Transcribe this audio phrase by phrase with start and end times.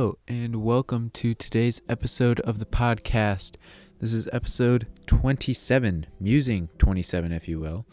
[0.00, 3.56] Hello, and welcome to today's episode of the podcast.
[3.98, 7.84] This is episode 27, musing 27, if you will.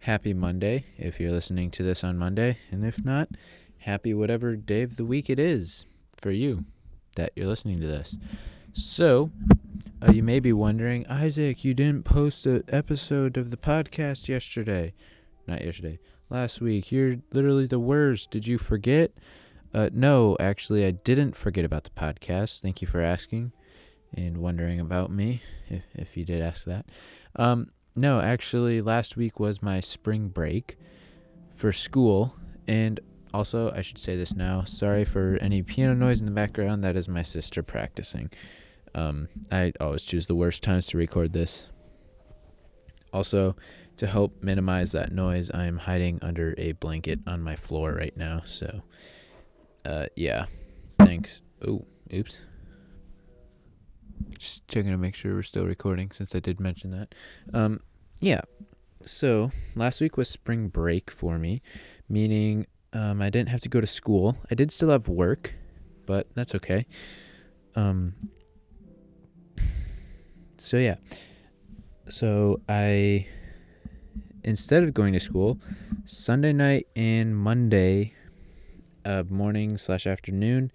[0.00, 3.30] Happy Monday if you're listening to this on Monday, and if not,
[3.78, 5.86] happy whatever day of the week it is
[6.20, 6.66] for you
[7.16, 8.18] that you're listening to this.
[8.74, 9.30] So,
[10.02, 14.92] uh, you may be wondering, Isaac, you didn't post an episode of the podcast yesterday.
[15.46, 16.92] Not yesterday, last week.
[16.92, 18.30] You're literally the worst.
[18.30, 19.12] Did you forget?
[19.74, 22.60] Uh, no, actually, I didn't forget about the podcast.
[22.60, 23.52] Thank you for asking
[24.16, 26.86] and wondering about me, if, if you did ask that.
[27.34, 30.78] Um, no, actually, last week was my spring break
[31.56, 32.36] for school.
[32.68, 33.00] And
[33.32, 34.62] also, I should say this now.
[34.62, 36.84] Sorry for any piano noise in the background.
[36.84, 38.30] That is my sister practicing.
[38.94, 41.68] Um, I always choose the worst times to record this.
[43.12, 43.56] Also,
[43.96, 48.16] to help minimize that noise, I am hiding under a blanket on my floor right
[48.16, 48.42] now.
[48.44, 48.82] So,
[49.84, 50.46] uh, yeah.
[50.98, 51.42] Thanks.
[51.66, 52.40] Oh, oops.
[54.38, 57.14] Just checking to make sure we're still recording since I did mention that.
[57.52, 57.80] Um,
[58.20, 58.42] yeah.
[59.04, 61.62] So last week was spring break for me,
[62.08, 64.38] meaning um, I didn't have to go to school.
[64.50, 65.54] I did still have work,
[66.06, 66.86] but that's okay.
[67.74, 68.14] Um.
[70.58, 70.96] So yeah.
[72.08, 73.26] So I
[74.42, 75.58] instead of going to school,
[76.04, 78.14] Sunday night and Monday
[79.04, 80.72] uh, morning slash afternoon,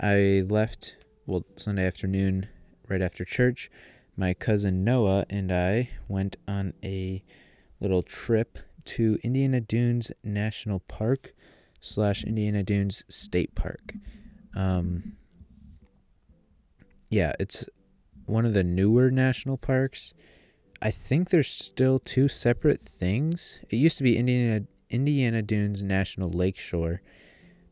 [0.00, 2.48] I left, well, Sunday afternoon,
[2.88, 3.70] right after church.
[4.16, 7.22] My cousin Noah and I went on a
[7.80, 11.34] little trip to Indiana Dunes National Park
[11.80, 13.94] slash Indiana Dunes State Park.
[14.54, 15.16] Um,
[17.10, 17.64] yeah, it's
[18.26, 20.14] one of the newer national parks.
[20.80, 23.60] I think there's still two separate things.
[23.70, 27.00] It used to be Indiana Indiana Dunes National Lakeshore,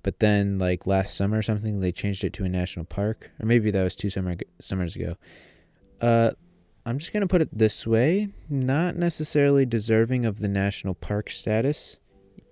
[0.03, 3.47] but then like last summer or something they changed it to a national park, or
[3.47, 5.17] maybe that was two summer summers ago.
[6.01, 6.31] Uh,
[6.87, 11.99] I'm just gonna put it this way: not necessarily deserving of the national park status,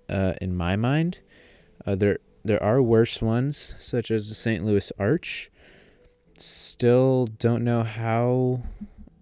[0.09, 1.19] uh, in my mind.
[1.85, 4.65] Uh, there there are worse ones, such as the St.
[4.65, 5.51] Louis Arch.
[6.37, 8.63] Still don't know how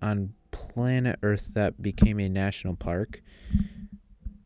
[0.02, 3.22] on planet Earth that became a national park.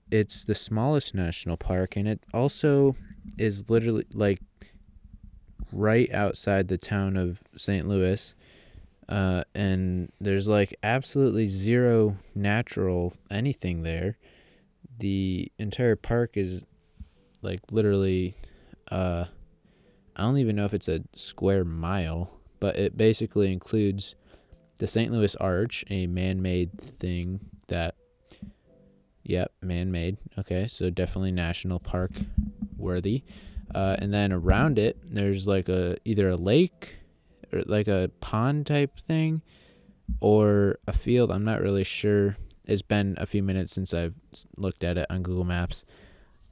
[0.09, 2.96] It's the smallest national park, and it also
[3.38, 4.40] is literally like
[5.72, 7.88] right outside the town of St.
[7.88, 8.34] Louis.
[9.08, 14.18] Uh, and there's like absolutely zero natural anything there.
[15.00, 16.66] The entire park is
[17.42, 18.36] like literally,
[18.90, 19.26] uh,
[20.16, 24.16] I don't even know if it's a square mile, but it basically includes
[24.78, 25.12] the St.
[25.12, 27.96] Louis Arch, a man made thing that,
[29.24, 30.18] yep, man made.
[30.38, 32.12] Okay, so definitely national park
[32.81, 33.24] worthy.
[33.74, 36.96] Uh, and then around it, there's like a either a lake
[37.53, 39.42] or like a pond type thing
[40.19, 41.31] or a field.
[41.31, 42.38] I'm not really sure.
[42.66, 44.16] It's been a few minutes since I've
[44.58, 45.86] looked at it on Google Maps.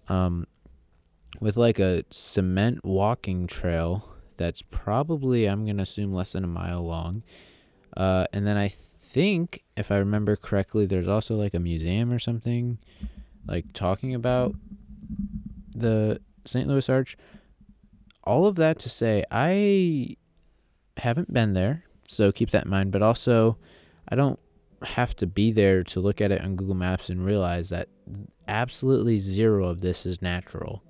[0.08, 0.48] Um,
[1.40, 6.82] with like a cement walking trail that's probably, I'm to assume, less than a mile
[6.82, 7.24] long.
[7.96, 12.20] Uh, and then I think, if I remember correctly, there's also like a museum or
[12.20, 12.80] something,
[13.46, 14.56] like talking about
[15.80, 16.68] the St.
[16.68, 17.18] Louis Arch.
[18.24, 20.16] All of that to say, I
[20.98, 22.92] haven't been there, so keep that in mind.
[22.92, 23.58] But also,
[24.08, 24.40] I don't
[24.84, 27.90] have to be there to look at it on Google Maps and realize that
[28.48, 30.84] absolutely zero of this is natural.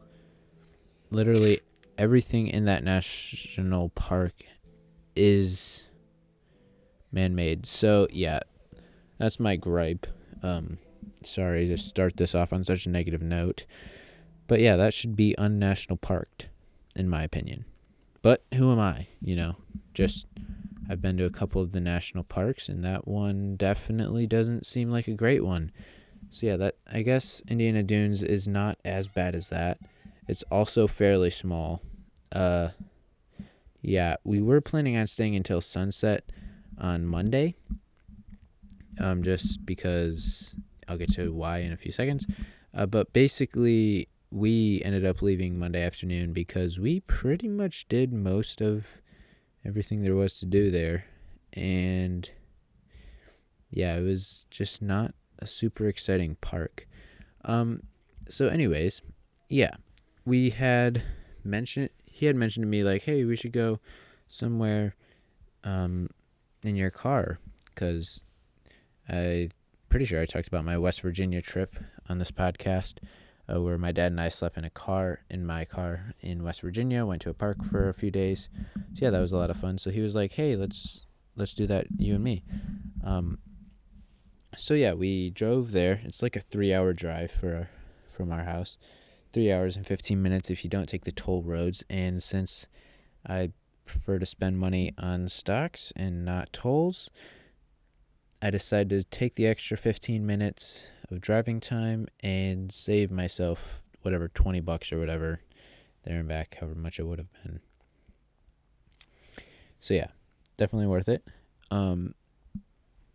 [1.11, 1.61] Literally
[1.97, 4.43] everything in that national park
[5.15, 5.83] is
[7.11, 7.65] man made.
[7.65, 8.39] So, yeah,
[9.17, 10.07] that's my gripe.
[10.41, 10.77] Um,
[11.23, 13.65] sorry to start this off on such a negative note.
[14.49, 16.47] But yeah, that should be unnational parked,
[16.95, 17.65] in my opinion.
[18.23, 19.07] But who am I?
[19.21, 19.57] You know,
[19.93, 20.25] just
[20.89, 24.89] I've been to a couple of the national parks, and that one definitely doesn't seem
[24.89, 25.71] like a great one.
[26.31, 29.77] So yeah, that I guess Indiana Dunes is not as bad as that.
[30.27, 31.83] It's also fairly small.
[32.31, 32.69] Uh,
[33.83, 36.23] yeah, we were planning on staying until sunset
[36.75, 37.55] on Monday.
[38.99, 40.55] Um, just because
[40.87, 42.25] I'll get to why in a few seconds.
[42.73, 48.61] Uh, but basically, we ended up leaving Monday afternoon because we pretty much did most
[48.61, 49.01] of
[49.65, 51.05] everything there was to do there.
[51.53, 52.29] And
[53.71, 56.87] yeah, it was just not a super exciting park.
[57.43, 57.83] Um,
[58.27, 59.01] so, anyways,
[59.47, 59.75] yeah,
[60.25, 61.03] we had
[61.43, 63.79] mentioned, he had mentioned to me, like, hey, we should go
[64.27, 64.95] somewhere
[65.63, 66.09] um,
[66.61, 68.23] in your car because
[69.07, 69.49] I
[69.89, 71.75] pretty sure I talked about my West Virginia trip
[72.07, 72.95] on this podcast.
[73.51, 76.61] Uh, where my dad and I slept in a car in my car in West
[76.61, 77.05] Virginia.
[77.05, 78.49] Went to a park for a few days.
[78.93, 79.77] So yeah, that was a lot of fun.
[79.77, 81.05] So he was like, "Hey, let's
[81.35, 82.43] let's do that, you and me."
[83.03, 83.39] Um,
[84.55, 86.01] so yeah, we drove there.
[86.03, 87.69] It's like a three-hour drive for
[88.09, 88.77] from our house,
[89.31, 91.83] three hours and fifteen minutes if you don't take the toll roads.
[91.89, 92.67] And since
[93.25, 93.51] I
[93.85, 97.09] prefer to spend money on stocks and not tolls,
[98.41, 104.27] I decided to take the extra fifteen minutes of driving time and save myself whatever
[104.27, 105.41] 20 bucks or whatever
[106.05, 107.59] there and back, however much it would have been.
[109.79, 110.07] So yeah,
[110.57, 111.23] definitely worth it.
[111.71, 112.15] Um,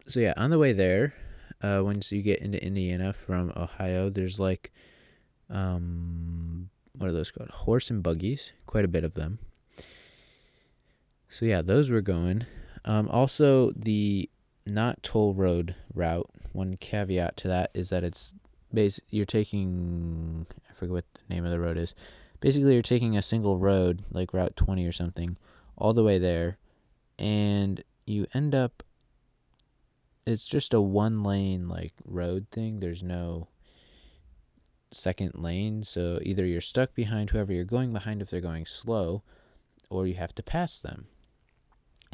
[0.06, 1.14] so yeah, on the way there,
[1.62, 4.72] uh, once you get into Indiana from Ohio, there's like,
[5.48, 7.50] um, what are those called?
[7.50, 9.38] Horse and buggies, quite a bit of them.
[11.28, 12.46] So yeah, those were going.
[12.84, 14.28] Um, also the
[14.66, 16.30] not toll road route.
[16.52, 18.34] One caveat to that is that it's
[18.72, 21.94] base you're taking I forget what the name of the road is.
[22.40, 25.36] Basically, you're taking a single road like Route 20 or something
[25.76, 26.58] all the way there,
[27.18, 28.82] and you end up.
[30.26, 32.80] It's just a one lane like road thing.
[32.80, 33.48] There's no
[34.90, 39.22] second lane, so either you're stuck behind whoever you're going behind if they're going slow,
[39.90, 41.06] or you have to pass them.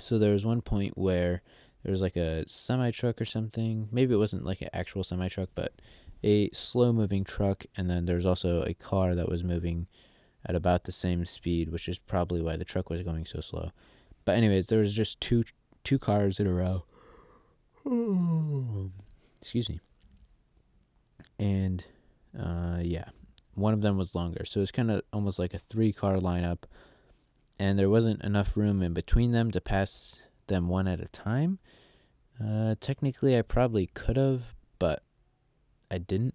[0.00, 1.42] So there was one point where
[1.82, 3.88] there was like a semi truck or something.
[3.90, 5.72] Maybe it wasn't like an actual semi truck, but
[6.22, 7.64] a slow moving truck.
[7.76, 9.86] And then there's also a car that was moving
[10.44, 13.70] at about the same speed, which is probably why the truck was going so slow.
[14.24, 15.44] But anyways, there was just two
[15.84, 16.84] two cars in a row.
[19.40, 19.80] Excuse me.
[21.38, 21.84] And
[22.38, 23.08] uh, yeah,
[23.54, 26.64] one of them was longer, so it's kind of almost like a three car lineup.
[27.58, 31.58] And there wasn't enough room in between them to pass them one at a time.
[32.42, 35.02] Uh, technically, I probably could have, but
[35.90, 36.34] I didn't.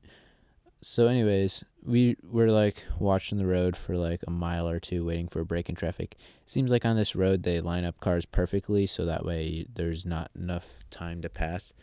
[0.82, 5.28] So, anyways, we were like watching the road for like a mile or two, waiting
[5.28, 6.16] for a break in traffic.
[6.46, 10.32] Seems like on this road they line up cars perfectly, so that way there's not
[10.36, 11.74] enough time to pass.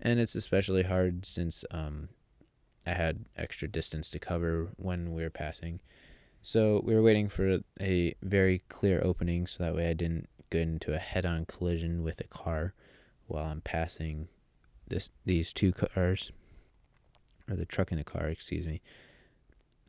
[0.00, 2.08] And it's especially hard since um,
[2.86, 5.80] I had extra distance to cover when we were passing.
[6.42, 10.62] So we were waiting for a very clear opening, so that way I didn't get
[10.62, 12.74] into a head-on collision with a car
[13.26, 14.28] while I'm passing
[14.86, 16.30] this these two cars
[17.48, 18.82] or the truck and the car, excuse me.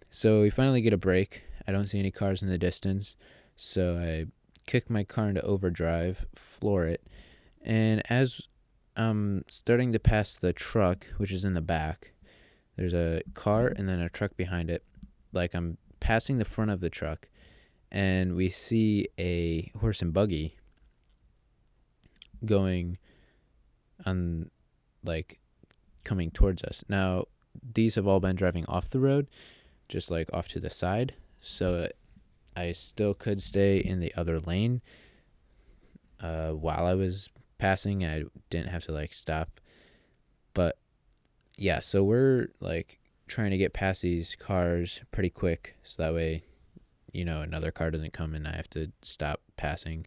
[0.09, 1.43] So we finally get a break.
[1.67, 3.15] I don't see any cars in the distance,
[3.55, 4.27] so I
[4.65, 7.05] kick my car into overdrive, floor it,
[7.61, 8.41] and as
[8.95, 12.13] I'm starting to pass the truck, which is in the back,
[12.75, 14.83] there's a car and then a truck behind it.
[15.31, 17.27] Like I'm passing the front of the truck,
[17.93, 20.57] and we see a horse and buggy
[22.43, 22.97] going
[24.03, 24.49] on
[25.03, 25.39] like
[26.03, 26.83] coming towards us.
[26.89, 27.25] Now,
[27.61, 29.27] these have all been driving off the road,
[29.87, 31.13] just like off to the side.
[31.39, 31.87] So
[32.57, 34.81] I still could stay in the other lane
[36.19, 37.29] uh, while I was
[37.59, 38.03] passing.
[38.03, 39.59] I didn't have to like stop.
[40.55, 40.79] But
[41.57, 46.43] yeah, so we're like trying to get past these cars pretty quick so that way
[47.13, 50.05] you know another car doesn't come and I have to stop passing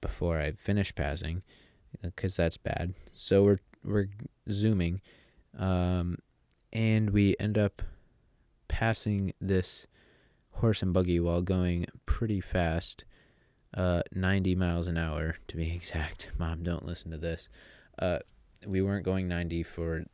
[0.00, 1.42] before I finish passing
[2.02, 2.94] because that's bad.
[3.12, 4.08] So we're we're
[4.50, 5.00] zooming,
[5.58, 6.18] um,
[6.72, 7.82] and we end up
[8.68, 9.86] passing this
[10.54, 13.04] horse and buggy while going pretty fast,
[13.74, 16.30] uh, 90 miles an hour to be exact.
[16.38, 17.48] Mom, don't listen to this.
[17.98, 18.18] Uh,
[18.66, 20.04] we weren't going 90 for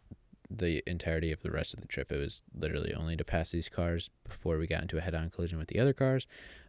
[0.48, 2.12] the entirety of the rest of the trip.
[2.12, 5.58] It was literally only to pass these cars before we got into a head-on collision
[5.58, 6.26] with the other cars.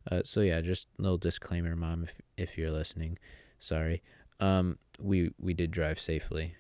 [0.10, 3.18] Uh, so yeah, just a little disclaimer, mom, if if you're listening,
[3.60, 4.02] sorry.
[4.40, 6.56] Um, we we did drive safely.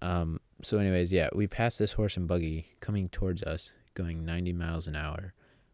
[0.00, 4.52] Um, so anyways, yeah, we passed this horse and buggy coming towards us, going 90
[4.52, 5.32] miles an hour,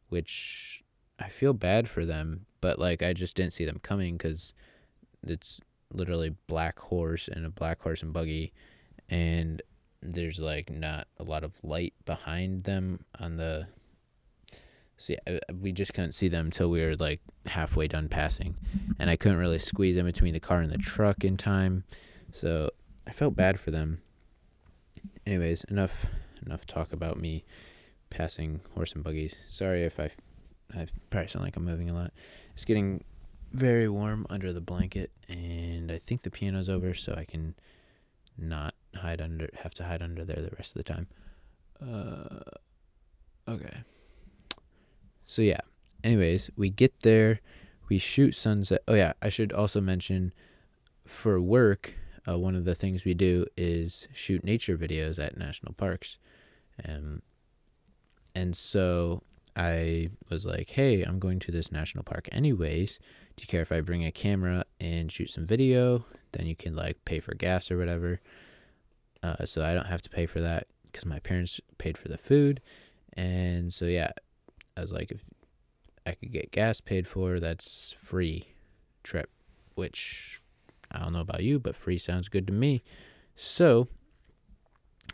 [0.09, 0.85] which
[1.19, 4.53] I feel bad for them, but like I just didn't see them coming because
[5.27, 5.61] it's
[5.93, 8.53] literally black horse and a black horse and buggy,
[9.09, 9.63] and
[10.01, 13.67] there's like not a lot of light behind them on the
[15.07, 18.57] yeah, we just couldn't see them until we were like halfway done passing,
[18.99, 21.85] and I couldn't really squeeze in between the car and the truck in time,
[22.33, 22.71] so
[23.07, 24.01] I felt bad for them.
[25.27, 26.07] Anyways, enough
[26.45, 27.45] enough talk about me
[28.11, 29.37] passing horse and buggies.
[29.49, 30.11] Sorry if I
[30.75, 32.13] I probably sound like I'm moving a lot.
[32.53, 33.05] It's getting
[33.53, 37.55] very warm under the blanket, and I think the piano's over, so I can
[38.37, 41.07] not hide under have to hide under there the rest of the time.
[41.81, 42.41] Uh,
[43.51, 43.79] okay.
[45.27, 45.61] So yeah.
[46.05, 47.41] Anyways, we get there,
[47.89, 48.83] we shoot sunset.
[48.87, 50.33] Oh yeah, I should also mention
[51.05, 51.95] for work,
[52.29, 56.19] uh, one of the things we do is shoot nature videos at national parks.
[56.87, 57.23] Um,
[58.35, 59.23] and so
[59.57, 62.99] I was like, hey, I'm going to this national park anyways.
[63.37, 66.05] Do you care if I bring a camera and shoot some video?
[66.33, 68.21] Then you can like pay for gas or whatever.
[69.23, 72.19] Uh, so I don't have to pay for that because my parents paid for the
[72.19, 72.61] food.
[73.15, 74.13] And so, yeah,
[74.77, 75.25] I was like, if
[76.07, 78.49] I could get gas paid for, that's free
[79.03, 79.31] trip,
[79.75, 80.41] which
[80.91, 82.83] I don't know about you, but free sounds good to me.
[83.37, 83.89] So,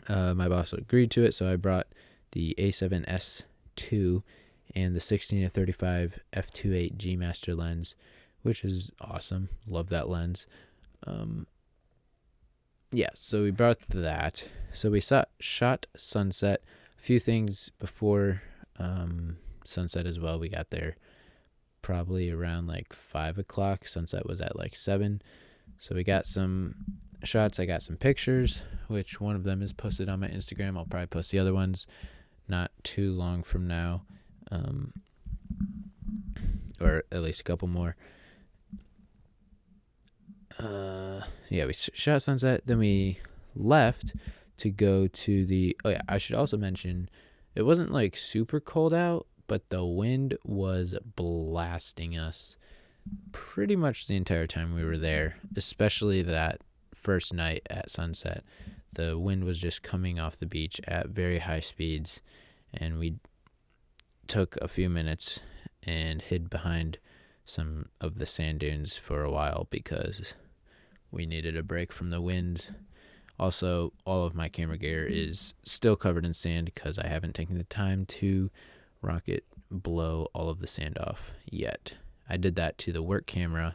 [0.08, 1.32] uh, my boss agreed to it.
[1.32, 1.86] So I brought
[2.32, 4.22] the A7S2
[4.74, 7.94] and the 16 to 35 f2.8 G Master lens,
[8.42, 9.48] which is awesome.
[9.66, 10.46] Love that lens.
[11.06, 11.46] Um,
[12.94, 14.44] yeah, so we brought that.
[14.72, 16.62] So we saw, shot sunset.
[16.98, 18.42] A few things before
[18.78, 20.38] um, sunset as well.
[20.38, 20.96] We got there
[21.82, 23.86] probably around like five o'clock.
[23.86, 25.20] Sunset was at like seven.
[25.78, 26.74] So we got some
[27.24, 27.60] shots.
[27.60, 30.76] I got some pictures, which one of them is posted on my Instagram.
[30.76, 31.86] I'll probably post the other ones
[32.48, 34.02] not too long from now
[34.50, 34.92] um,
[36.80, 37.96] or at least a couple more.
[40.58, 42.62] Uh, yeah, we shot sunset.
[42.66, 43.18] Then we
[43.54, 44.14] left
[44.58, 45.76] to go to the.
[45.84, 47.08] Oh yeah, I should also mention,
[47.54, 52.56] it wasn't like super cold out, but the wind was blasting us
[53.32, 55.36] pretty much the entire time we were there.
[55.56, 56.60] Especially that
[56.94, 58.44] first night at sunset,
[58.94, 62.20] the wind was just coming off the beach at very high speeds,
[62.72, 63.16] and we
[64.26, 65.40] took a few minutes
[65.82, 66.98] and hid behind
[67.44, 70.34] some of the sand dunes for a while because
[71.14, 72.74] we needed a break from the wind.
[73.38, 77.58] Also, all of my camera gear is still covered in sand because I haven't taken
[77.58, 78.50] the time to
[79.02, 81.94] rocket blow all of the sand off yet.
[82.28, 83.74] I did that to the work camera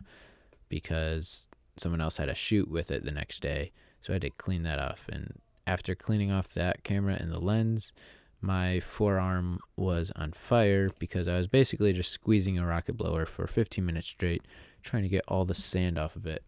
[0.69, 4.29] because someone else had a shoot with it the next day, so I had to
[4.29, 5.05] clean that off.
[5.09, 7.93] And after cleaning off that camera and the lens,
[8.41, 13.45] my forearm was on fire because I was basically just squeezing a rocket blower for
[13.47, 14.43] 15 minutes straight,
[14.81, 16.43] trying to get all the sand off of it.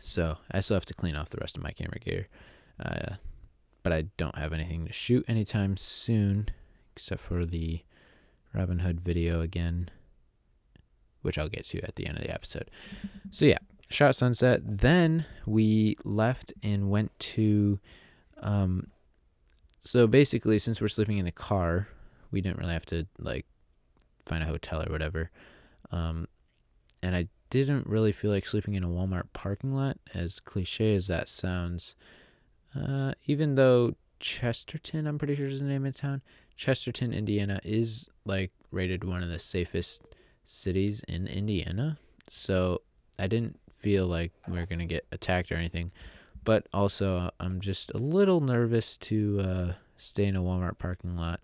[0.00, 2.28] So I still have to clean off the rest of my camera gear.
[2.78, 3.16] Uh,
[3.82, 6.48] but I don't have anything to shoot anytime soon,
[6.96, 7.82] except for the
[8.54, 9.90] Robinhood video again,
[11.22, 12.70] which I'll get to at the end of the episode.
[13.30, 13.58] So yeah,
[13.90, 14.60] shot sunset.
[14.64, 17.80] Then we left and went to
[18.42, 18.88] um,
[19.84, 21.88] so basically, since we're sleeping in the car,
[22.30, 23.46] we didn't really have to like
[24.24, 25.30] find a hotel or whatever.
[25.90, 26.28] Um,
[27.02, 31.06] and I didn't really feel like sleeping in a Walmart parking lot, as cliche as
[31.06, 31.94] that sounds.
[32.74, 36.22] Uh, even though Chesterton, I'm pretty sure is the name of the town,
[36.56, 40.02] Chesterton, Indiana, is like rated one of the safest
[40.44, 41.98] cities in Indiana.
[42.28, 42.82] So
[43.18, 45.92] I didn't feel like we are gonna get attacked or anything
[46.44, 51.40] but also I'm just a little nervous to uh, stay in a Walmart parking lot.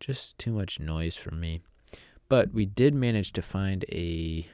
[0.00, 1.60] Just too much noise for me.
[2.28, 4.46] But we did manage to find a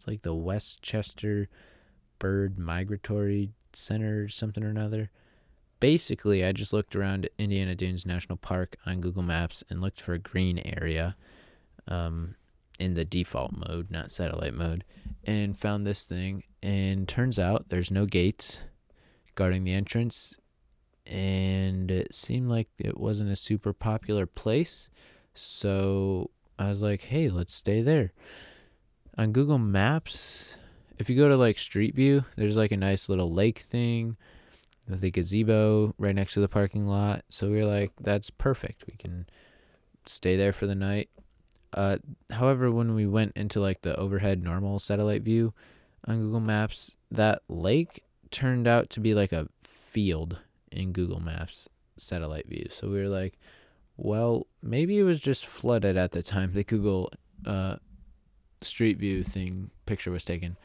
[0.00, 1.50] it's like the Westchester
[2.18, 5.10] Bird Migratory Center, or something or another.
[5.78, 10.14] Basically, I just looked around Indiana Dunes National Park on Google Maps and looked for
[10.14, 11.16] a green area
[11.86, 12.36] um,
[12.78, 14.84] in the default mode, not satellite mode,
[15.24, 16.44] and found this thing.
[16.62, 18.62] And turns out there's no gates
[19.34, 20.38] guarding the entrance,
[21.04, 24.88] and it seemed like it wasn't a super popular place.
[25.34, 28.12] So I was like, hey, let's stay there.
[29.18, 30.56] On Google Maps,
[30.98, 34.16] if you go to like Street View, there's like a nice little lake thing
[34.88, 37.24] with a gazebo right next to the parking lot.
[37.28, 38.84] So we were like, that's perfect.
[38.86, 39.26] We can
[40.06, 41.10] stay there for the night.
[41.72, 41.98] Uh,
[42.30, 45.54] however, when we went into like the overhead normal satellite view
[46.06, 50.38] on Google Maps, that lake turned out to be like a field
[50.72, 52.66] in Google Maps satellite view.
[52.70, 53.38] So we were like,
[53.96, 57.12] well, maybe it was just flooded at the time the Google
[57.46, 57.76] uh,
[58.80, 60.56] Street View thing picture was taken.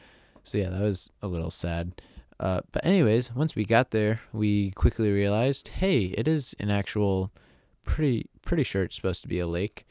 [0.42, 2.00] So yeah, that was a little sad.
[2.40, 7.30] Uh, but anyways, once we got there, we quickly realized, hey, it is an actual,
[7.84, 9.86] pretty pretty sure it's supposed to be a lake.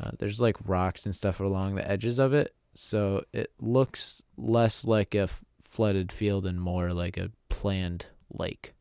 [0.00, 4.86] Uh, there's like rocks and stuff along the edges of it, so it looks less
[4.86, 5.28] like a
[5.60, 8.72] flooded field and more like a planned lake.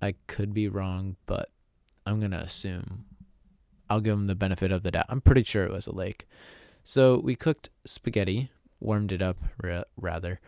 [0.00, 1.50] I could be wrong, but
[2.06, 3.04] I'm to assume
[3.90, 5.06] I'll give them the benefit of the doubt.
[5.10, 6.26] I'm pretty sure it was a lake.
[6.84, 10.38] So we cooked spaghetti, warmed it up ra- rather.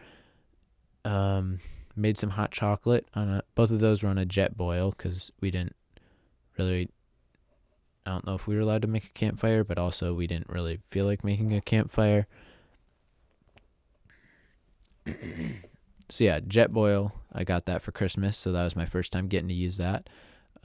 [1.04, 1.60] Um,
[1.96, 5.50] made some hot chocolate on a both of those were on a Jetboil cuz we
[5.50, 5.74] didn't
[6.58, 6.90] really
[8.04, 10.50] I don't know if we were allowed to make a campfire, but also we didn't
[10.50, 12.26] really feel like making a campfire.
[16.08, 17.12] so yeah, Jetboil.
[17.32, 20.08] I got that for Christmas, so that was my first time getting to use that.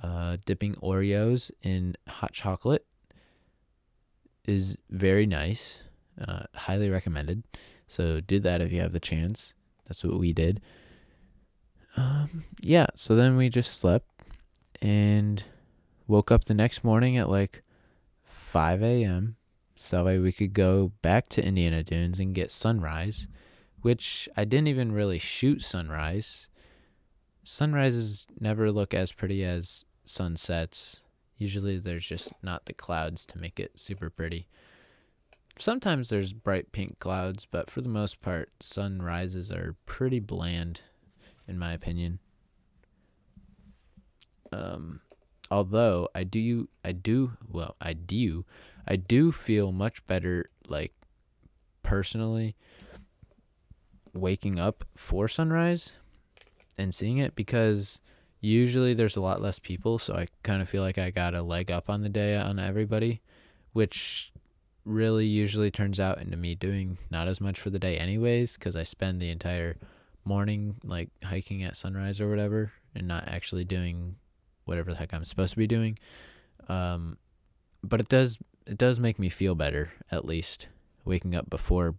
[0.01, 2.85] Uh, dipping Oreos in hot chocolate
[4.45, 5.79] is very nice.
[6.19, 7.43] Uh, highly recommended.
[7.87, 9.53] So do that if you have the chance.
[9.87, 10.61] That's what we did.
[11.97, 14.07] Um, yeah, so then we just slept
[14.81, 15.43] and
[16.07, 17.63] woke up the next morning at like
[18.23, 19.35] 5 a.m.
[19.75, 23.27] So that way we could go back to Indiana Dunes and get sunrise,
[23.81, 26.47] which I didn't even really shoot sunrise.
[27.43, 31.01] Sunrises never look as pretty as sunsets.
[31.41, 34.47] Usually there's just not the clouds to make it super pretty.
[35.57, 40.81] Sometimes there's bright pink clouds, but for the most part, sunrises are pretty bland,
[41.47, 42.19] in my opinion.
[44.51, 45.01] Um,
[45.49, 48.45] although I do, I do, well, I do,
[48.87, 50.93] I do feel much better, like
[51.81, 52.55] personally,
[54.13, 55.93] waking up for sunrise
[56.77, 57.99] and seeing it because
[58.41, 61.41] usually there's a lot less people, so I kind of feel like I got a
[61.41, 63.21] leg up on the day on everybody,
[63.71, 64.33] which
[64.83, 68.75] really usually turns out into me doing not as much for the day anyways because
[68.75, 69.77] I spend the entire
[70.25, 74.15] morning like hiking at sunrise or whatever and not actually doing
[74.65, 75.99] whatever the heck I'm supposed to be doing.
[76.67, 77.17] Um,
[77.83, 80.67] but it does it does make me feel better at least
[81.05, 81.95] waking up before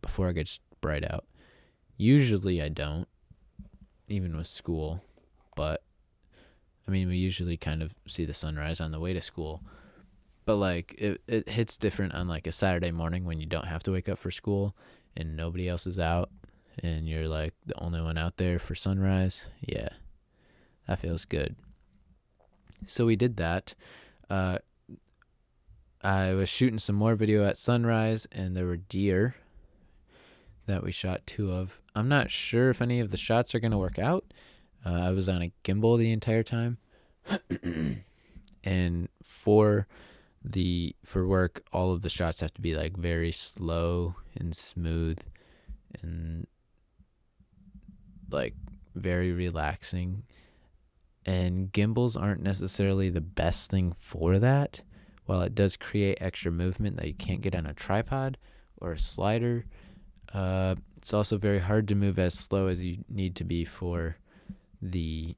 [0.00, 1.24] before it gets bright out.
[1.96, 3.06] Usually I don't,
[4.08, 5.02] even with school,
[5.60, 5.82] but
[6.88, 9.62] I mean we usually kind of see the sunrise on the way to school.
[10.46, 13.82] But like it it hits different on like a Saturday morning when you don't have
[13.82, 14.74] to wake up for school
[15.14, 16.30] and nobody else is out
[16.82, 19.48] and you're like the only one out there for sunrise.
[19.60, 19.90] Yeah.
[20.88, 21.56] That feels good.
[22.86, 23.74] So we did that.
[24.30, 24.58] Uh,
[26.02, 29.34] I was shooting some more video at sunrise, and there were deer
[30.66, 31.80] that we shot two of.
[31.94, 34.24] I'm not sure if any of the shots are going to work out.
[34.84, 36.78] Uh, I was on a gimbal the entire time.
[38.64, 39.86] and for
[40.42, 45.18] the for work all of the shots have to be like very slow and smooth
[46.00, 46.46] and
[48.30, 48.54] like
[48.94, 50.22] very relaxing
[51.26, 54.82] and gimbals aren't necessarily the best thing for that.
[55.26, 58.36] While it does create extra movement that you can't get on a tripod
[58.80, 59.66] or a slider,
[60.32, 64.16] uh, it's also very hard to move as slow as you need to be for
[64.80, 65.34] the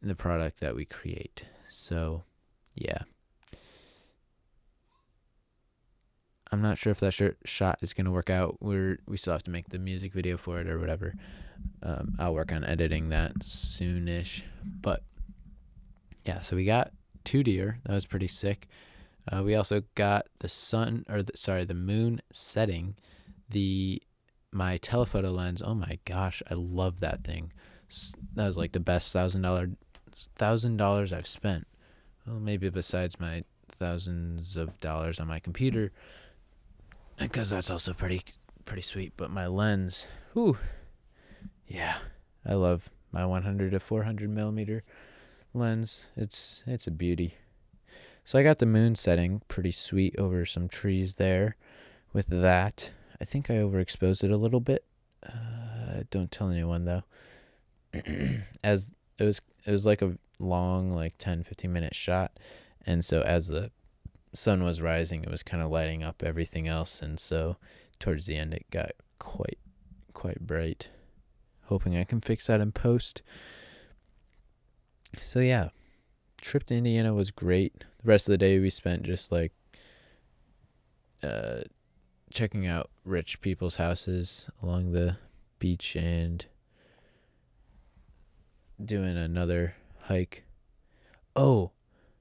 [0.00, 1.44] the product that we create.
[1.68, 2.24] So,
[2.74, 3.02] yeah.
[6.50, 8.58] I'm not sure if that sh- shot is going to work out.
[8.60, 11.14] We're we still have to make the music video for it or whatever.
[11.82, 14.42] Um, I'll work on editing that soonish.
[14.62, 15.02] But
[16.26, 16.92] yeah, so we got
[17.24, 17.78] two deer.
[17.84, 18.68] That was pretty sick.
[19.30, 22.96] Uh, we also got the sun or the, sorry, the moon setting.
[23.48, 24.02] The
[24.50, 25.62] my telephoto lens.
[25.64, 27.52] Oh my gosh, I love that thing.
[28.34, 29.70] That was like the best thousand dollar
[30.36, 31.66] thousand dollars I've spent.
[32.26, 35.92] Well, maybe besides my thousands of dollars on my computer,
[37.18, 38.22] because that's also pretty
[38.64, 39.12] pretty sweet.
[39.16, 40.58] But my lens, whew,
[41.66, 41.98] yeah,
[42.46, 44.82] I love my 100 to 400 millimeter
[45.54, 46.06] lens.
[46.16, 47.34] It's it's a beauty.
[48.24, 51.56] So I got the moon setting pretty sweet over some trees there.
[52.12, 54.84] With that, I think I overexposed it a little bit.
[55.26, 57.02] Uh, don't tell anyone though.
[58.64, 62.32] as it was it was like a long like 10 15 minute shot
[62.84, 63.70] and so as the
[64.32, 67.56] sun was rising it was kind of lighting up everything else and so
[67.98, 69.58] towards the end it got quite
[70.14, 70.88] quite bright
[71.72, 73.22] hoping I can fix that in post.
[75.20, 75.70] So yeah,
[76.42, 77.84] trip to Indiana was great.
[78.02, 79.52] The rest of the day we spent just like
[81.22, 81.62] uh
[82.30, 85.16] checking out rich people's houses along the
[85.58, 86.44] beach and
[88.86, 90.44] doing another hike.
[91.34, 91.70] Oh,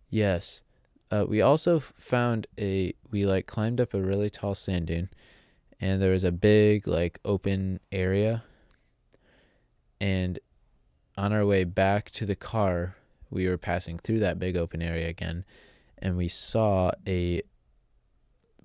[0.10, 0.62] yes.
[1.10, 5.10] Uh, we also found a we like climbed up a really tall sand dune
[5.80, 8.44] and there was a big like open area
[10.00, 10.40] and
[11.18, 12.96] on our way back to the car,
[13.30, 15.46] we were passing through that big open area again,
[16.00, 17.44] and we saw a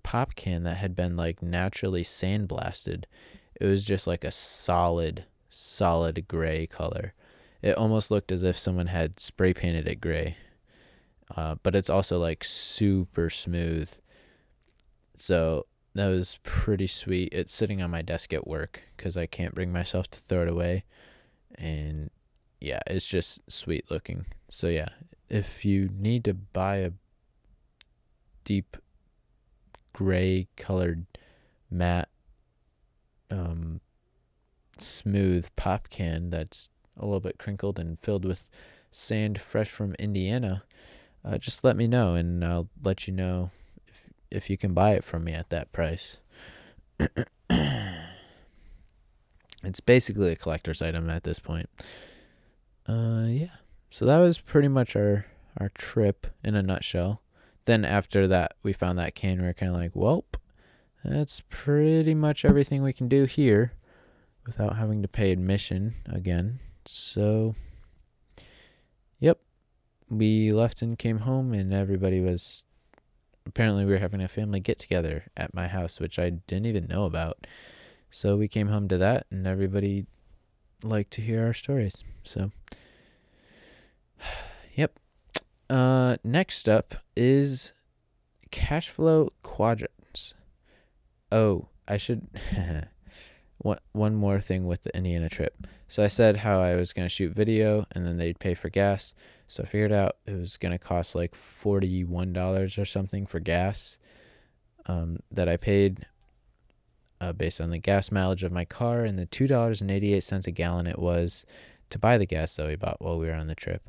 [0.02, 3.04] pop can that had been like naturally sandblasted.
[3.60, 7.12] It was just like a solid, solid gray color.
[7.66, 10.36] It almost looked as if someone had spray painted it gray.
[11.34, 13.92] Uh, but it's also like super smooth.
[15.16, 17.34] So that was pretty sweet.
[17.34, 20.48] It's sitting on my desk at work because I can't bring myself to throw it
[20.48, 20.84] away
[21.56, 22.10] and
[22.60, 24.26] yeah, it's just sweet looking.
[24.48, 24.90] So yeah,
[25.28, 26.92] if you need to buy a
[28.44, 28.76] deep
[29.92, 31.04] gray colored
[31.68, 32.10] matte
[33.28, 33.80] um
[34.78, 38.50] smooth pop can that's a little bit crinkled and filled with
[38.92, 40.64] sand fresh from Indiana,
[41.24, 43.50] uh, just let me know and I'll let you know
[43.86, 46.18] if if you can buy it from me at that price.
[49.62, 51.68] it's basically a collector's item at this point.
[52.88, 53.56] Uh, yeah.
[53.90, 55.26] So that was pretty much our
[55.58, 57.22] our trip in a nutshell.
[57.64, 59.40] Then after that, we found that cane.
[59.40, 60.24] We were kind of like, well,
[61.04, 63.72] that's pretty much everything we can do here
[64.46, 66.60] without having to pay admission again.
[66.88, 67.54] So,
[69.18, 69.38] yep,
[70.08, 72.64] we left and came home, and everybody was
[73.46, 76.86] apparently we were having a family get together at my house, which I didn't even
[76.86, 77.46] know about.
[78.10, 80.06] So we came home to that, and everybody
[80.82, 81.96] liked to hear our stories.
[82.24, 82.50] So,
[84.74, 84.98] yep.
[85.68, 87.72] Uh, next up is
[88.50, 90.34] cash flow quadrants.
[91.32, 92.28] Oh, I should.
[93.58, 95.66] one one more thing with the Indiana trip.
[95.88, 99.14] So I said how I was gonna shoot video and then they'd pay for gas.
[99.46, 103.40] So I figured out it was gonna cost like forty one dollars or something for
[103.40, 103.98] gas.
[104.88, 106.06] Um, that I paid
[107.20, 110.12] uh, based on the gas mileage of my car and the two dollars and eighty
[110.14, 111.44] eight cents a gallon it was
[111.90, 113.88] to buy the gas that we bought while we were on the trip.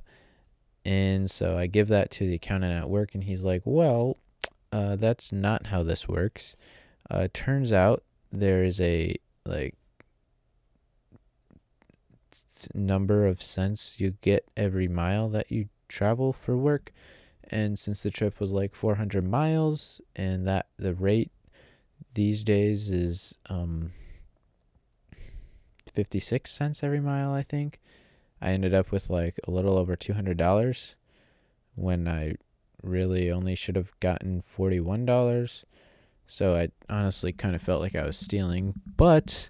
[0.86, 4.18] And so I give that to the accountant at work, and he's like, "Well,
[4.72, 6.56] uh, that's not how this works.
[7.10, 9.16] Uh, turns out there is a
[9.48, 9.76] like
[12.74, 16.92] number of cents you get every mile that you travel for work.
[17.44, 21.32] And since the trip was like 400 miles and that the rate
[22.14, 23.92] these days is um
[25.94, 27.80] 56 cents every mile i think
[28.42, 30.96] i ended up with like a little over $200
[31.76, 32.34] when i
[32.82, 35.64] really only should have gotten $41
[36.28, 39.50] so I honestly kind of felt like I was stealing, but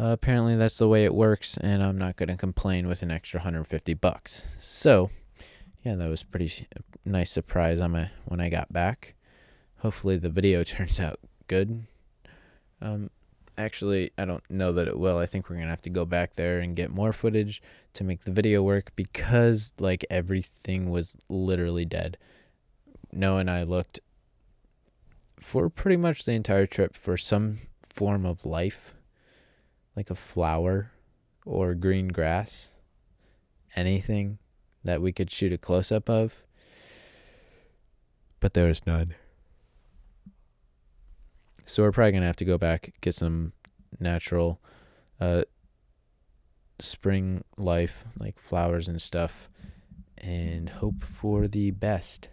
[0.00, 3.10] uh, apparently that's the way it works, and I'm not going to complain with an
[3.10, 4.44] extra 150 bucks.
[4.58, 5.10] So,
[5.84, 6.66] yeah, that was pretty
[7.04, 9.14] nice surprise on my when I got back.
[9.78, 11.84] Hopefully the video turns out good.
[12.80, 13.10] Um,
[13.56, 15.18] actually, I don't know that it will.
[15.18, 17.60] I think we're gonna have to go back there and get more footage
[17.94, 22.16] to make the video work because like everything was literally dead.
[23.10, 24.00] Noah and I looked
[25.48, 27.58] for pretty much the entire trip for some
[27.88, 28.92] form of life,
[29.96, 30.92] like a flower
[31.46, 32.68] or green grass,
[33.74, 34.36] anything
[34.84, 36.42] that we could shoot a close up of.
[38.40, 39.14] But there was none.
[41.64, 43.54] So we're probably gonna have to go back, get some
[43.98, 44.60] natural
[45.18, 45.44] uh
[46.78, 49.48] spring life, like flowers and stuff,
[50.18, 52.28] and hope for the best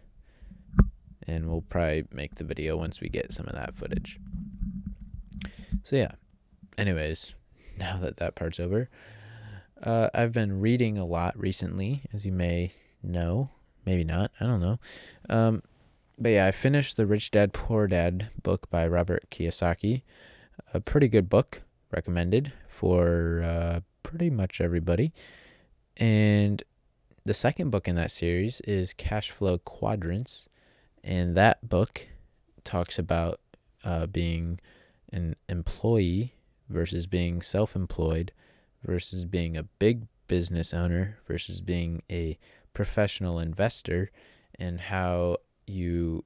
[1.28, 4.20] and we'll probably make the video once we get some of that footage.
[5.84, 6.12] So yeah.
[6.78, 7.34] Anyways,
[7.78, 8.90] now that that part's over,
[9.82, 13.50] uh, I've been reading a lot recently, as you may know,
[13.86, 14.80] maybe not, I don't know.
[15.30, 15.62] Um,
[16.18, 20.04] but yeah, I finished the Rich Dad Poor Dad book by Robert Kiyosaki.
[20.74, 25.14] A pretty good book, recommended for uh, pretty much everybody.
[25.98, 26.64] And
[27.26, 30.48] the second book in that series is Cash Flow Quadrants
[31.06, 32.08] and that book
[32.64, 33.40] talks about
[33.84, 34.60] uh, being
[35.14, 36.34] an employee
[36.68, 38.32] versus being self employed
[38.84, 42.38] versus being a big business owner versus being a
[42.74, 44.10] professional investor
[44.58, 45.38] and how
[45.68, 46.26] you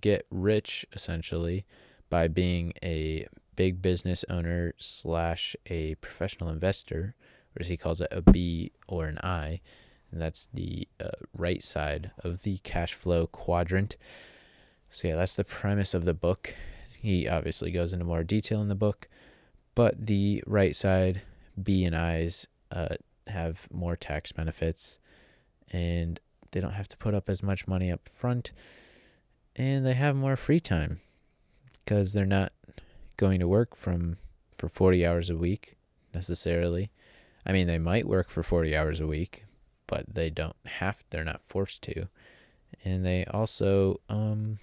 [0.00, 1.66] get rich essentially
[2.08, 7.16] by being a big business owner slash a professional investor
[7.54, 9.60] or as he calls it a b or an i
[10.10, 13.96] and that's the uh, right side of the cash flow quadrant.
[14.90, 16.54] So, yeah, that's the premise of the book.
[16.98, 19.08] He obviously goes into more detail in the book,
[19.74, 21.22] but the right side,
[21.60, 24.98] B and I's, uh, have more tax benefits
[25.70, 26.20] and
[26.52, 28.52] they don't have to put up as much money up front
[29.56, 31.00] and they have more free time
[31.84, 32.52] because they're not
[33.16, 34.16] going to work from
[34.56, 35.76] for 40 hours a week
[36.14, 36.90] necessarily.
[37.44, 39.44] I mean, they might work for 40 hours a week,
[39.86, 42.08] but they don't have they're not forced to.
[42.84, 44.58] And they also um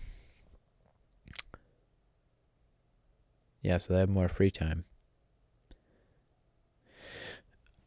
[3.62, 4.86] yeah so they have more free time.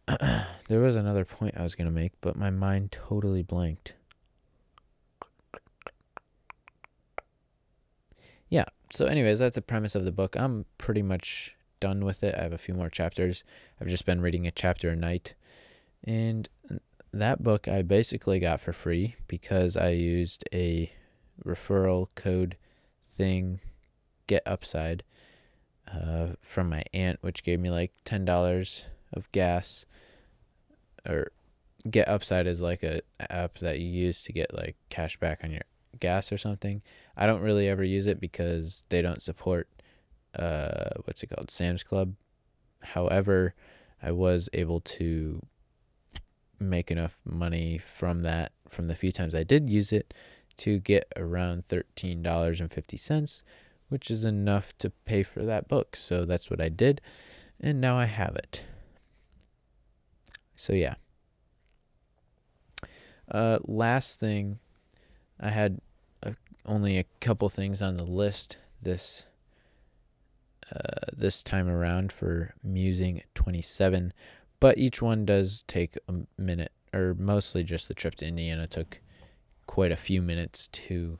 [0.69, 3.95] There was another point i was going to make but my mind totally blanked.
[8.49, 10.37] Yeah so anyways that's the premise of the book.
[10.37, 12.35] I'm pretty much done with it.
[12.35, 13.45] I have a few more chapters.
[13.81, 15.35] I've just been reading a chapter a night.
[16.05, 16.49] And
[17.19, 20.93] that book I basically got for free because I used a
[21.45, 22.57] referral code
[23.07, 23.61] thing,
[24.27, 25.03] Get Upside,
[25.93, 29.87] uh, from my aunt, which gave me like ten dollars of gas,
[31.09, 31.31] or
[31.89, 35.51] Get Upside is like a app that you use to get like cash back on
[35.51, 35.63] your
[36.01, 36.83] gas or something.
[37.17, 39.69] I don't really ever use it because they don't support
[40.39, 42.15] uh what's it called Sam's Club.
[42.83, 43.55] However,
[44.03, 45.41] I was able to
[46.59, 50.13] make enough money from that from the few times I did use it
[50.59, 53.43] to get around $13.50,
[53.89, 55.97] which is enough to pay for that book.
[55.97, 57.01] So that's what I did,
[57.61, 58.65] and now I have it.
[60.57, 60.95] So yeah.
[63.31, 64.59] Uh, last thing,
[65.39, 65.81] I had
[66.23, 69.25] a, only a couple things on the list this
[70.75, 74.13] uh, this time around for Musing 27,
[74.61, 79.01] but each one does take a minute, or mostly just the trip to Indiana took
[79.67, 81.19] quite a few minutes to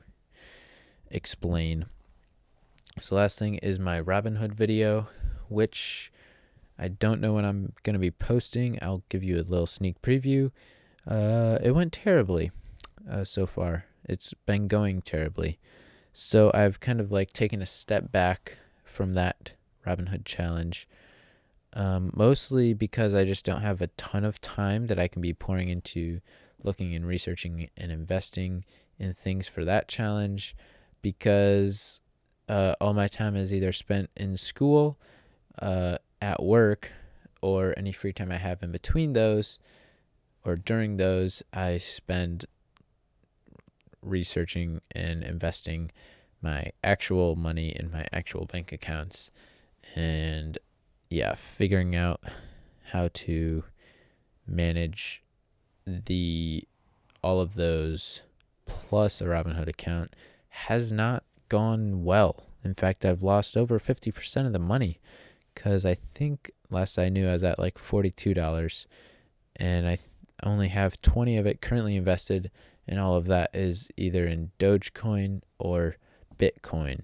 [1.11, 1.85] explain.
[2.99, 5.07] So, last thing is my Robinhood video,
[5.49, 6.11] which
[6.79, 8.79] I don't know when I'm going to be posting.
[8.81, 10.51] I'll give you a little sneak preview.
[11.05, 12.51] Uh, it went terribly
[13.09, 13.85] uh, so far.
[14.03, 15.59] It's been going terribly.
[16.11, 19.51] So, I've kind of like taken a step back from that
[19.85, 20.87] Robinhood challenge.
[21.77, 25.31] Um, mostly because I just don't have a ton of time that I can be
[25.31, 26.21] pouring into
[26.63, 28.65] looking and researching and investing
[28.97, 30.55] in things for that challenge
[31.03, 32.01] because
[32.49, 34.97] uh, all my time is either spent in school,
[35.61, 36.91] uh, at work,
[37.43, 39.59] or any free time I have in between those
[40.47, 42.45] or during those, I spend
[44.01, 45.91] researching and investing
[46.41, 49.29] my actual money in my actual bank accounts.
[49.93, 50.57] And
[51.09, 52.21] yeah, figuring out
[52.91, 53.63] how to
[54.45, 55.23] manage
[55.85, 56.63] the
[57.23, 58.21] all of those
[58.65, 60.15] plus a Robinhood account
[60.49, 62.43] has not gone well.
[62.63, 64.99] In fact, I've lost over 50% of the money
[65.55, 68.85] cuz I think last I knew I was at like $42
[69.55, 70.07] and I th-
[70.43, 72.51] only have 20 of it currently invested
[72.87, 75.97] and all of that is either in Dogecoin or
[76.37, 77.01] Bitcoin.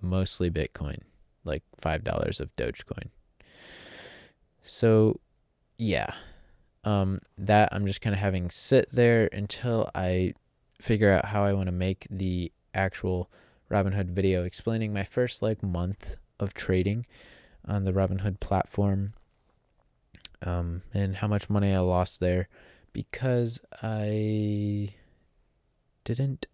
[0.00, 1.00] Mostly Bitcoin,
[1.44, 3.08] like $5 of Dogecoin.
[4.72, 5.18] So,
[5.78, 6.14] yeah,
[6.84, 10.34] um, that I'm just kind of having sit there until I
[10.80, 13.28] figure out how I want to make the actual
[13.68, 17.04] Robinhood video explaining my first like month of trading
[17.66, 19.14] on the Robinhood platform
[20.40, 22.48] um, and how much money I lost there
[22.92, 24.94] because I
[26.04, 26.46] didn't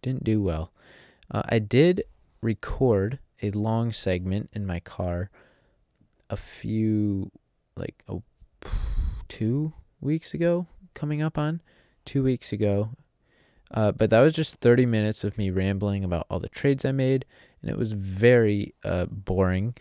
[0.00, 0.72] didn't do well.
[1.30, 2.04] Uh, I did
[2.40, 5.30] record a long segment in my car
[6.30, 7.30] a few
[7.80, 8.22] like oh,
[9.28, 11.60] two weeks ago, coming up on
[12.04, 12.90] two weeks ago.
[13.72, 16.92] Uh, but that was just 30 minutes of me rambling about all the trades I
[16.92, 17.24] made,
[17.62, 19.74] and it was very uh, boring.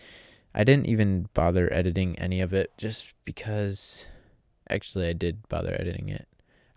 [0.53, 4.05] I didn't even bother editing any of it just because
[4.69, 6.27] actually I did bother editing it.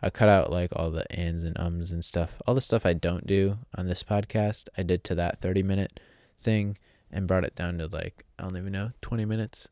[0.02, 2.42] I cut out like all the ands and ums and stuff.
[2.46, 6.00] All the stuff I don't do on this podcast, I did to that 30 minute
[6.36, 6.76] thing
[7.10, 9.68] and brought it down to like, I don't even know, 20 minutes.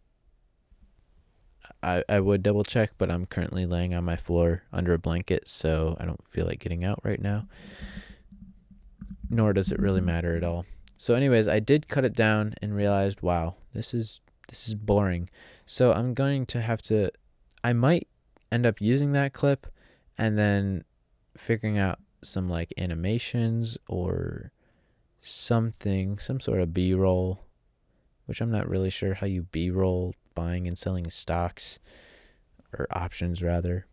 [1.82, 5.48] I, I would double check, but I'm currently laying on my floor under a blanket,
[5.48, 7.46] so I don't feel like getting out right now.
[9.28, 10.66] Nor does it really matter at all.
[10.98, 15.30] So, anyways, I did cut it down and realized, wow, this is this is boring.
[15.64, 17.10] So I'm going to have to.
[17.62, 18.08] I might
[18.50, 19.66] end up using that clip,
[20.18, 20.84] and then
[21.36, 24.52] figuring out some like animations or
[25.22, 27.44] something, some sort of B roll,
[28.26, 31.78] which I'm not really sure how you B roll buying and selling stocks
[32.72, 33.86] or options rather.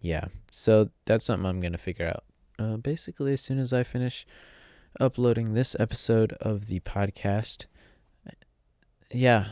[0.00, 2.24] Yeah, so that's something I'm going to figure out.
[2.58, 4.26] Uh, basically, as soon as I finish
[5.00, 7.64] uploading this episode of the podcast.
[9.10, 9.46] Yeah,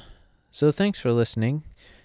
[0.50, 1.64] so thanks for listening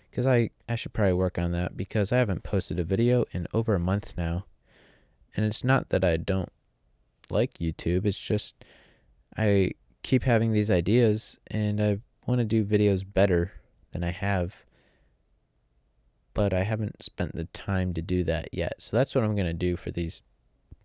[0.10, 3.46] because I, I should probably work on that because I haven't posted a video in
[3.54, 4.46] over a month now.
[5.36, 6.52] And it's not that I don't
[7.30, 8.56] like YouTube, it's just
[9.38, 13.54] I keep having these ideas and I want to do videos better
[13.92, 14.64] than I have,
[16.34, 18.76] but I haven't spent the time to do that yet.
[18.78, 20.22] So that's what I'm going to do for these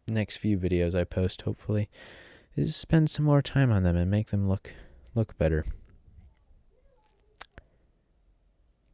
[0.08, 1.88] next few videos I post, hopefully,
[2.56, 4.72] is spend some more time on them and make them look
[5.14, 5.64] look better.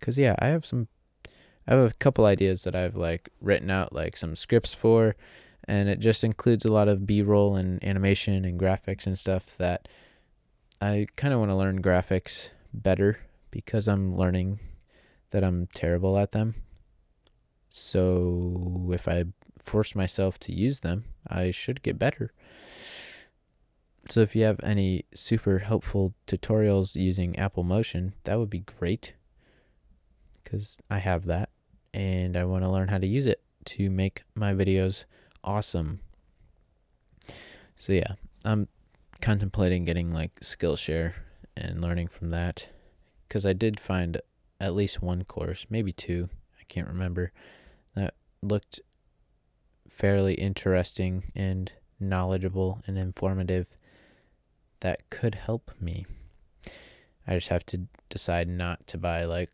[0.00, 0.88] Cause yeah, I have some
[1.68, 5.14] I have a couple ideas that I've like written out like some scripts for
[5.64, 9.88] and it just includes a lot of B-roll and animation and graphics and stuff that
[10.80, 14.60] I kind of want to learn graphics better because I'm learning
[15.30, 16.54] that I'm terrible at them.
[17.68, 19.24] So if I
[19.58, 22.32] force myself to use them, I should get better.
[24.08, 29.14] So if you have any super helpful tutorials using Apple Motion, that would be great
[30.42, 31.50] because I have that
[31.92, 35.04] and I want to learn how to use it to make my videos
[35.44, 36.00] awesome.
[37.76, 38.14] So yeah,
[38.44, 38.68] I'm
[39.20, 41.14] contemplating getting like Skillshare
[41.56, 42.68] and learning from that
[43.28, 44.20] because I did find
[44.60, 46.28] at least one course, maybe two,
[46.58, 47.32] I can't remember,
[47.94, 48.80] that looked
[49.88, 53.76] fairly interesting and knowledgeable and informative
[54.80, 56.06] that could help me.
[57.26, 59.50] I just have to decide not to buy like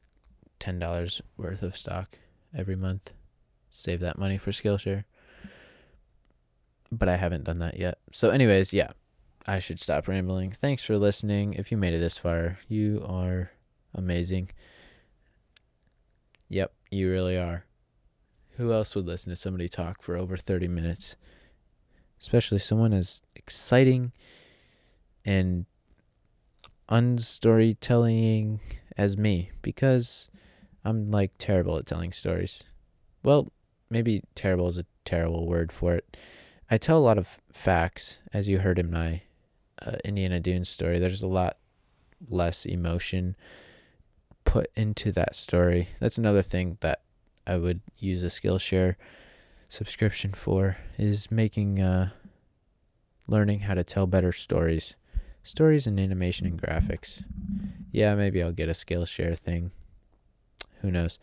[0.61, 2.19] $10 worth of stock
[2.57, 3.13] every month.
[3.69, 5.05] Save that money for Skillshare.
[6.91, 7.99] But I haven't done that yet.
[8.13, 8.93] So, anyways, yeah,
[9.47, 10.51] I should stop rambling.
[10.51, 11.55] Thanks for listening.
[11.55, 13.53] If you made it this far, you are
[13.95, 14.51] amazing.
[16.49, 17.65] Yep, you really are.
[18.57, 21.15] Who else would listen to somebody talk for over 30 minutes?
[22.21, 24.13] Especially someone as exciting
[25.25, 25.67] and
[26.89, 28.59] unstorytelling
[28.97, 30.29] as me because
[30.85, 32.65] I'm like terrible at telling stories.
[33.23, 33.53] Well,
[33.91, 36.17] maybe terrible is a terrible word for it.
[36.69, 39.23] I tell a lot of facts, as you heard in my
[39.85, 40.99] uh, Indiana Dunes story.
[40.99, 41.57] There's a lot
[42.29, 43.37] less emotion
[44.45, 45.89] put into that story.
[46.01, 47.03] That's another thing that
[47.47, 48.97] I would use a Skillshare
[49.69, 52.11] subscription for is making uh
[53.27, 54.95] learning how to tell better stories.
[55.43, 57.25] Stories and animation and graphics.
[57.93, 59.73] Yeah, maybe I'll get a Skillshare thing.
[60.83, 61.19] Who knows?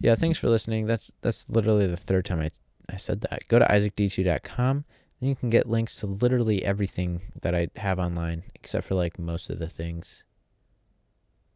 [0.00, 0.86] Yeah, thanks for listening.
[0.86, 2.50] That's that's literally the third time I
[2.88, 3.46] I said that.
[3.48, 4.84] Go to isaacd2.com and
[5.20, 9.50] you can get links to literally everything that I have online except for like most
[9.50, 10.24] of the things.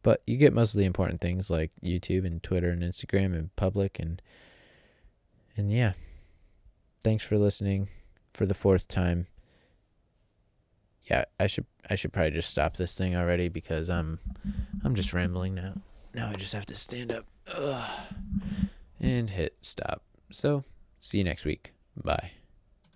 [0.01, 3.55] But you get most of the important things like YouTube and Twitter and Instagram and
[3.55, 4.21] public and
[5.57, 5.93] and yeah.
[7.03, 7.89] Thanks for listening
[8.33, 9.27] for the fourth time.
[11.09, 14.19] Yeah, I should I should probably just stop this thing already because I'm
[14.83, 15.81] I'm just rambling now.
[16.13, 17.89] Now I just have to stand up Ugh.
[18.99, 20.03] and hit stop.
[20.31, 20.63] So,
[20.99, 21.73] see you next week.
[21.95, 22.31] Bye.